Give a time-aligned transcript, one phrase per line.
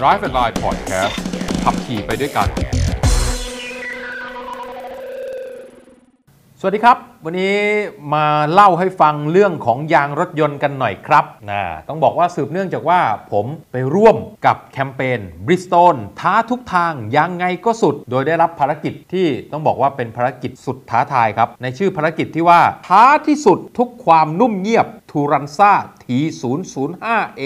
[0.00, 1.14] Drive and Line Podcast
[1.64, 2.48] ขับขี่ไปด้วยกัน
[6.60, 6.96] สวัสดีครับ
[7.28, 7.60] วันนี้
[8.14, 13.00] มาเล่าให้ฟังเรื่องของยางรถยนต์กันหน่อยครับนะต้องบอกว่าสืบเนื่องจากว่า
[13.32, 14.16] ผมไปร่วม
[14.46, 25.72] กับแคมเปญ Bridgestone ท้าทุกทางยังไงก็สุด โดยได้รับภารกิจที่ต้องบอกว่าเป็นภารกิจสุดท้าทายครับ ในชื่อภารกิจที่ว่าท้าที่สุดทุกความนุ่มเงียบทูรันซ่า
[26.04, 27.42] T005A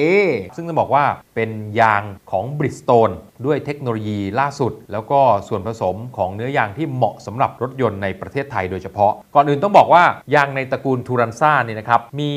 [0.57, 1.51] ซึ่งต้องบอกว่าเป็น
[1.81, 3.15] ยางของ Bridgestone
[3.47, 10.03] ด้วยเทคโนโลยีล่าสุด แล้วก็ส่วนผสมของเนื้อยางที่เหมาะสำหรับรถยนต์ในประเทศไทยโดยเฉพาะก่อนอื่นต้องบอกว่า
[10.35, 12.31] ยางในตระกูลทูรันซ่าเนี่ยนะครับมี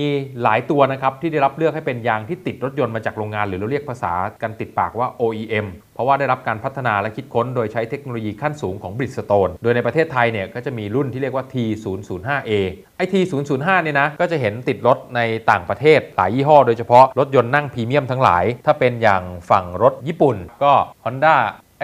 [0.44, 12.52] หลายตัวนะครับที่ได้รับเลือกให้เป็นยางที่ติดรถยนต์มาจากโรงงาน หรือเราเรียกภาษากันติดปากว่า OEM เพราะว่าได้รับการพัฒนาและคิดค้นโดยใช้เทคโนโลยีขั้นสูงของ Bridgestone โดยในประเทศไทยเนี่ยก็จะมีรุ่นที่เรียกว่า T005A
[12.98, 15.22] ไอ T005 เนี่ยนะก็จะเห็นติดรถใน
[15.52, 20.74] ต่างประเทศหลายยี่ห้อโดยเฉพาะรถยนต์นั่งพรีเมียมทั้งหลาย ถ้าเป็นอย่างฝั่งรถญี่ปุ่นก็
[21.06, 21.36] Honda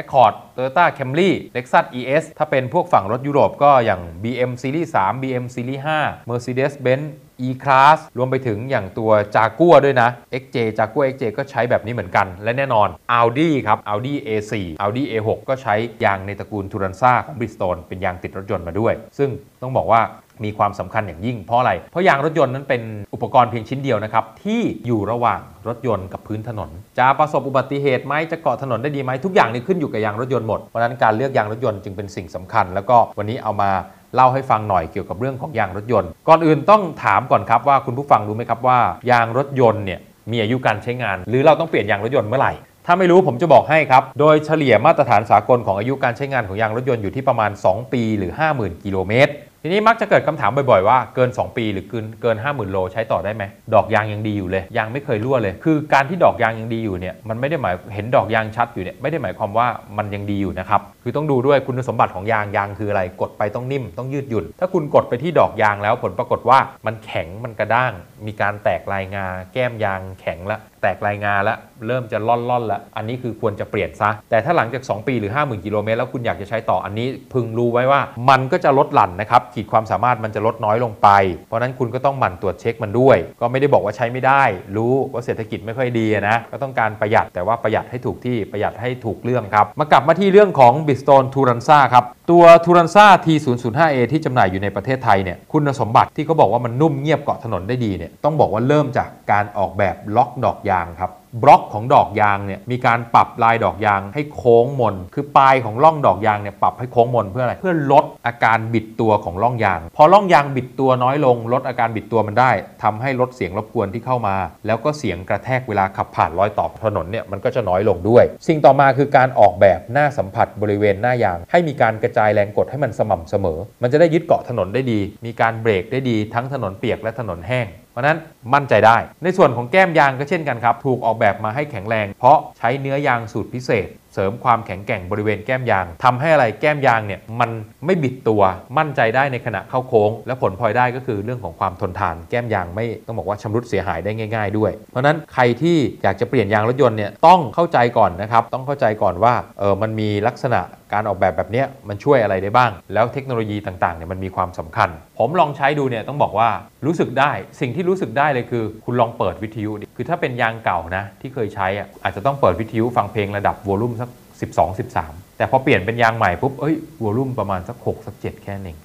[0.01, 7.05] Accord Toyota Camry Lexus ES ถ้าเป็นพวกฝั่งรถยุโรปก็อย่าง BM Series 3 BM Series 5 Mercedes-Benz
[7.47, 10.09] E-Class รวมไปถึงอย่างตัว Jaguar ด้วยนะ
[10.41, 12.87] XJ Jaguar XJ ก็ใช้แบบนี้เหมือนกัน และแน่นอน
[13.19, 19.29] Audi ครับ Audi A4 Audi A6 ก็ใช้ยางในตระกูล Turanza ของ Bridgestone เป็นยางติดรถยนต์มาด้วย ซึ่ง
[19.61, 20.01] ต้องบอกว่า
[20.45, 22.81] มีความสำคัญอย่างยิ่งเพราะอะไร เพราะยางรถยนต์นั้นเป็น
[23.13, 33.71] อุปกรณ์เพียงชิ้นเดียวนะครับ ที่อยู่ระหว่างรถยนต์กับพื้นถนน จะประสบอุบัติเหตุไหมจะเกาะถนนได้ดีไหมทุกอย่างนี่ขึ้นอยู่กับยางรถยนต์หมดเพราะฉะนั้นการเลือกยางรถยนต์จึงเป็นสิ่งสำคัญ แล้วก็วันนี้เอามา
[34.15, 38.79] เล่าให้ฟังหน่อยเกี่ยวกับเรื่องของยางรถยนต์ ก่อนอื่นต้องถามก่อนครับว่าคุณผู้ฟังรู้ไหมครับว่า
[39.11, 39.99] ยางรถยนต์เนี่ย
[40.31, 42.53] มีอายุการใช้งาน หรือเราต้องเปลี่ยนยางรถยนต์เมื่อไหร่
[42.85, 49.31] ถ้าไม่รู้ผมจะบอกให้ครับ โดยเฉลี่ยมาตรฐานสากลของอายุการใช้งานของยางรถยนต์อยู่ที่ประมาณ 2 ปีหรือ 50,000 กิโลเมตร
[49.63, 53.43] ทีนี้มักจะเกิดคำถามบ่อยๆว่าเกิน 2 ปีหรือเกินเกิน 50,000 โลใช้ต่อได้ไหม
[53.73, 67.93] ดอกยางยังดีอยู่เลย ยางไม่เคยรั่วเลย คือการที่ดอกยางยังดีอยู่เนี่ยมันไม่ได้หมายเห็นดอกยางชัดอยู่เนี่ยไม่ได้หมายความว่ามันยังดีอยู่นะครับ คือต้องดูด้วยคุณสมบัติของยางยางคืออะไร กดไปต้องนิ่มต้องยืดหยุ่น ถ้าคุณกดไปที่ดอกยางแล้วผลปรากฏว่ามันแข็งมันกระด้าง
[68.25, 71.57] มีการแตกลายงา แก้มยางแข็งละแตกลายงาแล้ว
[71.87, 81.09] เริ่มจะล่อนล่อนละอันนี้คือควรจะเปลี่ยนซะ แต่ถ้าหลังจาก 2 ปีหรือ 50,000กิโลเมตรแล้วคุณอยากจะใช้ต่ออันนี้พึงรู้ไว้ว่ามันก็จะลดหลั่นนะครับขีดความสามารถมันจะลดน้อยลงไป
[81.47, 84.43] เพราะนั้นคุณก็ต้องหมั่นตรวจเช็คมันด้วย ก็ไม่ได้บอกว่าใช้ไม่ได้
[84.75, 101.11] รู้ว่าเศรษฐกิจไม่ค่อยดีนะก็ต้องการประหยัดแต่ว่าประหยัดให้ถูกที่ประหยัดให้ถูกเรื่องครับมากลับมาที่เรื่องของ Bridgestone Turanza ครับ ตัว t u r a n z a T005A ที่จำหน่ายอยู่ในประเทศไทยเนี่ยคุณสมบัติที่เขาบอกว่ามันนุ่มเงียบเกาะถนนได้ดีเนี่ยต้องบอกว่าเริ่มจากการออกแบบบล็อกดอกยางครับ
[101.43, 112.51] บล็อกของดอกยางเนี่ยมีการปรับลายดอกยางให้โค้งมน คือปลายของร่องดอกยางเนี่ยปรับให้โค้งมนเพื่ออะไร เพื่อลดอาการบิดตัวของร่องยาง พอร่องยางบิดตัวน้อยลง ลดอาการบิดตัวมันได้
[112.83, 114.35] ทำให้ลดเสียงรบกวนที่เข้ามา
[114.65, 128.17] แล้วก็เสียงกระแทกเวลาขับผ่านรอยต่อถนนเนี่ยมันก็จะน้อยลงด้วย สิ่งต่อมาคือการออกแบบหน้าสัมผัสบริเวณหน้ายาง ให้มีการกระจายแรงกดให้มันสม่ำเสมอ มันจะได้ยึดเกาะถนนได้ดี มีการเบรกได้ดีทั้งถนนเปียกและถนนแห้ง เพราะนั้น
[128.53, 137.49] มั่นใจได้ ในส่วนของแก้มยางก็เช่นกันครับ ถูกออกแบบมาให้แข็งแรง เพราะใช้เนื้อยางสูตรพิเศษเสริมความแข็งแกร่งบริเวณแก้มยางทำให้อะไรแก้มยางเนี่ยมัน
[137.85, 138.41] ไม่บิดตัว
[138.77, 150.61] มั่นใจได้ในขณะเข้าโค้ง และผลพลอยได้ก็คือเรื่องของความทนทาน แก้มยางไม่ต้องบอกว่าชำรุดเสียหายได้ง่าย ๆ ด้วย เพราะนั้นใครที่อยากจะเปลี่ยนยางรถยนต์เนี่ยต้องเข้าใจก่อนนะครับต้องเข้าใจก่อนว่าเออมันมีลักษณะ
[150.93, 154.89] การออกแบบแบบนี้มันช่วยอะไรได้บ้าง แล้วเทคโนโลยีต่างๆเนี่ยมันมีความสำคัญ
[155.19, 156.49] ผมลองใช้ดูเนี่ยต้องบอกว่า
[156.85, 164.09] รู้สึกได้สิ่งที่รู้สึกได้เลยคือ คุณลองเปิดวิทยุดิ คือถ้าเป็นยางเก่านะที่เคยใช้อะอาจจะต้องเปิดวิทยุฟังเพลงระดับวอลลุ่มสัก
[164.51, 168.77] 12 13 แต่พอเปลี่ยนเป็นยางใหม่ปุ๊บเอ้ยวอลลุ่มประมาณสัก6สัก7แค่นึง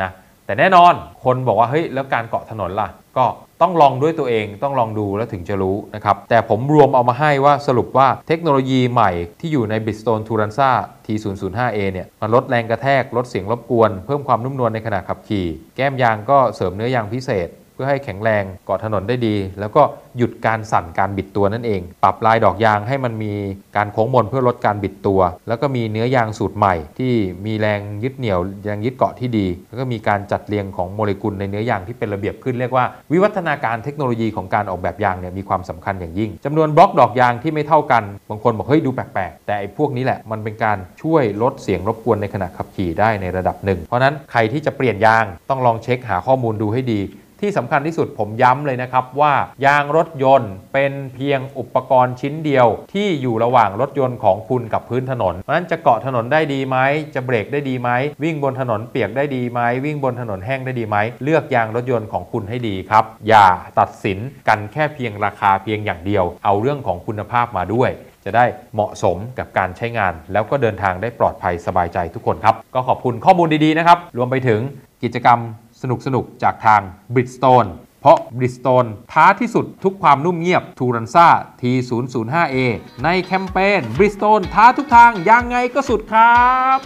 [0.00, 0.10] นะ
[0.46, 0.94] แต่แน่นอน
[1.24, 3.24] คนบอกว่าเฮ้ยแล้วการเกาะถนนล่ะ ก็
[3.62, 10.70] ต้องลองด้วยตัวเองต้องลองดูแล้วถึงจะรู้นะครับ แต่ผมรวมเอามาให้ว่าสรุปว่าเทคโนโลยีใหม่ที่อยู่ใน Bridgestone Turanza
[11.06, 15.46] T005A เนี่ยมันลดแรงกระแทก ลดเสียงรบกวน เพิ่มความนุ่มนวลในขณะขับขี่
[15.76, 19.82] แก้มยางก็เสริมเนื้อยางพิเศษ เพื่อให้แข็งแรงเกาะถนนได้ดี แล้วก็
[20.16, 23.32] หยุดการสั่นการบิดตัวนั่นเอง ปรับลายดอกยางให้มันมี
[23.76, 27.12] การโค้งมนเพื่อลดการบิดตัว แล้วก็มีเนื้อยางสูตรใหม่ ที่
[27.46, 47.00] มีแรงยึดเหนี่ยวแรงยึดเกาะที่ดี แล้วก็มีการจัดเรียงของโมเลกุลในเนื้อยางที่เป็นระเบียบขึ้นเรียกว่าวิวัฒนาการเทคโนโลยีของการออกแบบยางเนี่ยมีความสำคัญอย่างยิ่งจำนวนบล็อกดอกยางที่ไม่เท่ากันบางคนบอกเฮ้ยดูแปลกๆแต่ไอ้พวกนี้แหละมันเป็นการช่วยลดเสียงรบกวนในขณะขับขี่ได้ในระดับหนึ่งเพราะนั้นใครที่จะเปลี่ยนยางต้องลองเช็คหาข้อมูลดูให้ดี
[47.44, 49.32] ที่สำคัญที่สุดผมย้ำเลยนะครับว่า
[49.66, 56.76] ยางรถยนต์เป็นเพียงอุปกรณ์ชิ้นเดียว ที่อยู่ระหว่างรถยนต์ของคุณกับพื้นถนนเพราะฉะนั้นจะเกาะถนนได้ดีไหม
[57.14, 57.90] จะเบรกได้ดีไหม
[58.22, 63.46] วิ่งบนถนนเปียกได้ดีไหมวิ่งบนถนนแห้งได้ดีไหมเลือกยางรถยนต์ของคุณให้ดีครับ อย่า
[63.78, 64.18] ตัดสิน
[64.48, 67.90] กันแค่เพียงราคาเพียงอย่างเดียว เอาเรื่องของคุณภาพมาด้วย
[68.24, 74.60] จะได้เหมาะสมกับการใช้งาน แล้วก็เดินทางได้ปลอดภัยสบายใจทุกคนครับ ก็ขอบคุณข้อมูลดีๆนะครับ รวมไปถึง
[75.02, 75.38] กิจกรรม
[75.82, 75.84] ส
[76.14, 76.80] นุกๆจากทาง
[77.14, 77.70] Bridgestone
[78.00, 81.28] เพราะ Bridgestone ท้าที่สุดทุกความนุ่มเงียบ t u r a n z a
[81.60, 82.56] T005A
[83.04, 86.42] ในแคมเปญ Bridgestone ท้าทุกทางยังไงก็สุดครั
[86.76, 86.78] บ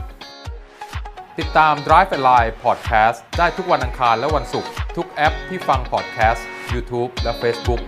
[1.38, 6.40] ติดตาม Drive and Line Podcast ได้ทุกวันอังคารและวันศุกร์ทุกแอปที่ฟัง podcast
[6.72, 7.82] YouTube และ Facebook